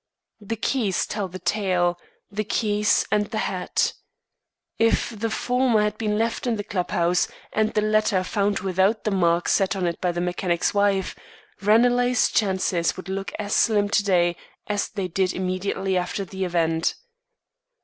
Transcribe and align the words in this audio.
The 0.39 0.55
keys 0.55 1.05
tell 1.05 1.27
the 1.27 1.37
tale 1.37 1.99
the 2.31 2.43
keys 2.43 3.05
and 3.11 3.27
the 3.27 3.37
hat. 3.37 3.93
If 4.79 5.09
the 5.11 5.29
former 5.29 5.83
had 5.83 5.99
been 5.99 6.17
left 6.17 6.47
in 6.47 6.55
the 6.55 6.63
club 6.63 6.89
house 6.89 7.27
and 7.53 7.71
the 7.75 7.81
latter 7.83 8.23
found 8.23 8.61
without 8.61 9.03
the 9.03 9.11
mark 9.11 9.47
set 9.47 9.75
on 9.75 9.85
it 9.85 10.01
by 10.01 10.11
the 10.11 10.19
mechanic's 10.19 10.73
wife, 10.73 11.15
Ranelagh's 11.61 12.31
chances 12.31 12.97
would 12.97 13.09
look 13.09 13.31
as 13.37 13.53
slim 13.53 13.89
to 13.89 14.03
day 14.03 14.37
as 14.65 14.89
they 14.89 15.07
did 15.07 15.33
immediately 15.33 15.95
after 15.97 16.25
the 16.25 16.45
event. 16.45 16.95